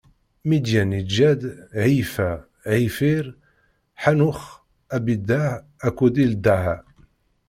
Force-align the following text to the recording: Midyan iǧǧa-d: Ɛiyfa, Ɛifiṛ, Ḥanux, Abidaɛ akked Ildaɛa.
Midyan 0.47 0.91
iǧǧa-d: 0.99 1.41
Ɛiyfa, 1.83 2.29
Ɛifiṛ, 2.73 3.25
Ḥanux, 4.01 4.41
Abidaɛ 4.95 5.49
akked 5.87 6.15
Ildaɛa. 6.25 6.75